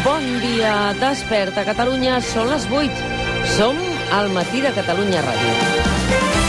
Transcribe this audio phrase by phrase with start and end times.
[0.00, 3.04] Bon dia, desperta Catalunya, són les 8.
[3.58, 3.76] Som
[4.16, 6.39] al matí de Catalunya Ràdio.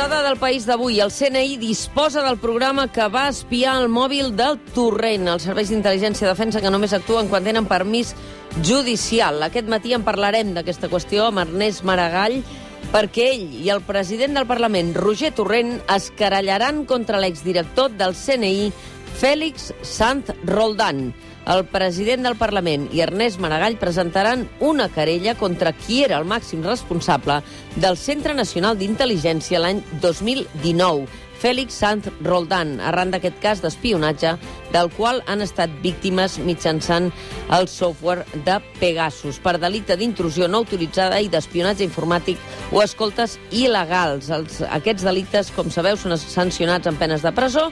[0.00, 0.96] Portada del País d'avui.
[1.04, 5.26] El CNI disposa del programa que va espiar el mòbil del Torrent.
[5.28, 8.14] Els serveis d'intel·ligència defensa que només actuen quan tenen permís
[8.64, 9.42] judicial.
[9.44, 12.38] Aquest matí en parlarem d'aquesta qüestió amb Ernest Maragall,
[12.94, 18.72] perquè ell i el president del Parlament, Roger Torrent, es querellaran contra l'exdirector del CNI,
[19.20, 21.10] Fèlix Sanz Roldán.
[21.44, 26.62] El president del Parlament i Ernest Maragall presentaran una querella contra qui era el màxim
[26.64, 27.42] responsable
[27.76, 31.04] del Centre Nacional d'Intel·ligència l'any 2019,
[31.40, 34.34] Fèlix Sanz Roldán, arran d'aquest cas d'espionatge
[34.72, 37.08] del qual han estat víctimes mitjançant
[37.56, 42.40] el software de Pegasus per delicte d'intrusió no autoritzada i d'espionatge informàtic
[42.72, 44.28] o escoltes il·legals.
[44.32, 47.70] Els, aquests delictes, com sabeu, són sancionats amb penes de presó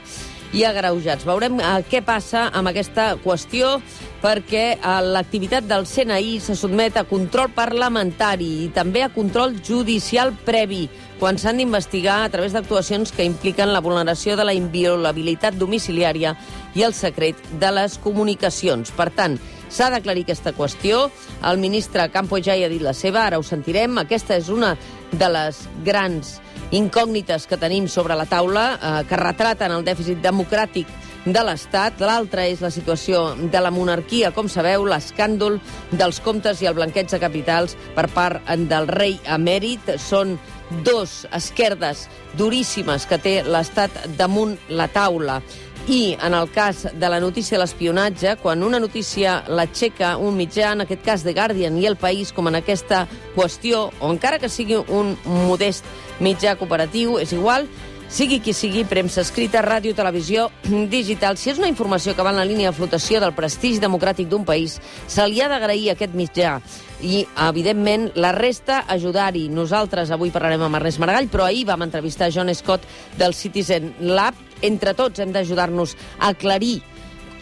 [0.53, 1.25] i agreujats.
[1.27, 3.77] Veurem eh, què passa amb aquesta qüestió
[4.23, 10.33] perquè eh, l'activitat del CNI se sotmet a control parlamentari i també a control judicial
[10.45, 10.87] previ
[11.19, 16.33] quan s'han d'investigar a través d'actuacions que impliquen la vulneració de la inviolabilitat domiciliària
[16.75, 18.93] i el secret de les comunicacions.
[18.95, 19.35] Per tant,
[19.69, 21.09] s'ha d'aclarir aquesta qüestió.
[21.45, 23.99] El ministre Campo ja hi ha dit la seva, ara ho sentirem.
[23.99, 24.77] Aquesta és una
[25.11, 26.37] de les grans
[26.71, 30.87] incògnites que tenim sobre la taula, eh, que retraten el dèficit democràtic
[31.25, 31.99] de l'Estat.
[32.01, 35.59] L'altra és la situació de la monarquia, com sabeu, l'escàndol
[35.91, 39.95] dels comptes i el blanqueig de capitals per part del rei emèrit.
[39.97, 40.37] Són
[40.85, 45.41] dos esquerdes duríssimes que té l'Estat damunt la taula.
[45.89, 50.75] I en el cas de la notícia de l'espionatge, quan una notícia l'aixeca un mitjà,
[50.75, 54.51] en aquest cas The Guardian i El País, com en aquesta qüestió, o encara que
[54.53, 55.87] sigui un modest
[56.21, 57.65] mitjà cooperatiu, és igual,
[58.09, 60.49] sigui qui sigui, premsa escrita, ràdio, televisió,
[60.95, 64.29] digital, si és una informació que va en la línia de flotació del prestigi democràtic
[64.29, 66.57] d'un país, se li ha d'agrair aquest mitjà.
[66.99, 69.47] I, evidentment, la resta ajudar-hi.
[69.53, 72.83] Nosaltres avui parlarem amb Ernest Maragall, però ahir vam entrevistar John Scott
[73.17, 74.35] del Citizen Lab.
[74.61, 76.81] Entre tots hem d'ajudar-nos a aclarir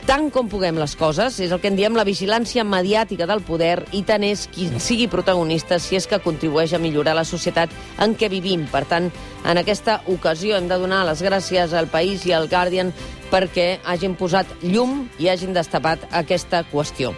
[0.05, 3.85] tant com puguem les coses, és el que en diem la vigilància mediàtica del poder
[3.97, 8.15] i tant és qui sigui protagonista si és que contribueix a millorar la societat en
[8.15, 8.67] què vivim.
[8.71, 9.11] Per tant,
[9.43, 12.93] en aquesta ocasió hem de donar les gràcies al País i al Guardian
[13.31, 17.15] perquè hagin posat llum i hagin destapat aquesta qüestió.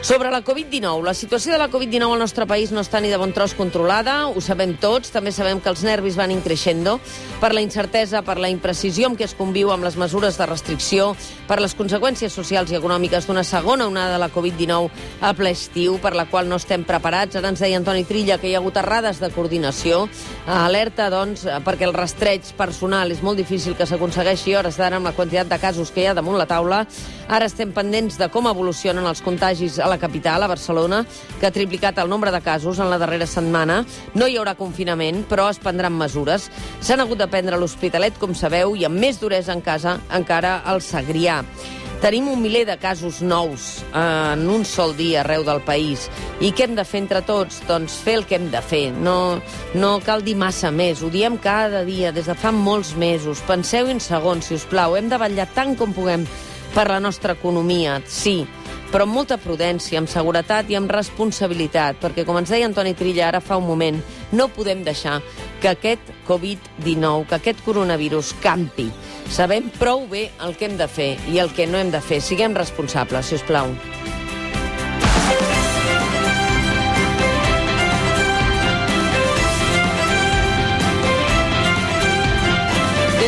[0.00, 3.16] Sobre la Covid-19, la situació de la Covid-19 al nostre país no està ni de
[3.18, 7.00] bon tros controlada, ho sabem tots, també sabem que els nervis van increixendo
[7.42, 11.10] per la incertesa, per la imprecisió amb què es conviu amb les mesures de restricció,
[11.48, 14.86] per les conseqüències socials i econòmiques d'una segona onada de la Covid-19
[15.20, 17.34] a ple estiu, per la qual no estem preparats.
[17.36, 20.04] Ara ens deia Antoni Trilla que hi ha hagut errades de coordinació.
[20.46, 25.16] Alerta, doncs, perquè el rastreig personal és molt difícil que s'aconsegueixi hores d'ara amb la
[25.18, 26.84] quantitat de casos que hi ha damunt la taula.
[27.28, 31.04] Ara estem pendents de com evolucionen els contagis la capital, a Barcelona,
[31.40, 33.84] que ha triplicat el nombre de casos en la darrera setmana.
[34.14, 36.50] No hi haurà confinament, però es prendran mesures.
[36.80, 40.84] S'han hagut de prendre l'Hospitalet, com sabeu, i amb més duresa en casa encara el
[40.84, 41.42] Segrià.
[41.98, 46.04] Tenim un miler de casos nous en un sol dia arreu del país.
[46.38, 47.58] I què hem de fer entre tots?
[47.66, 48.92] Doncs fer el que hem de fer.
[48.94, 49.40] No,
[49.74, 51.02] no cal dir massa més.
[51.02, 53.42] Ho diem cada dia, des de fa molts mesos.
[53.50, 54.94] Penseu en segons, si us plau.
[54.94, 56.28] Hem de vetllar tant com puguem
[56.74, 58.44] per la nostra economia, sí,
[58.92, 63.28] però amb molta prudència, amb seguretat i amb responsabilitat, perquè, com ens deia Antoni Trilla
[63.28, 64.00] ara fa un moment,
[64.32, 65.18] no podem deixar
[65.60, 68.88] que aquest Covid-19, que aquest coronavirus campi.
[69.28, 72.22] Sabem prou bé el que hem de fer i el que no hem de fer.
[72.24, 73.74] Siguem responsables, si us plau.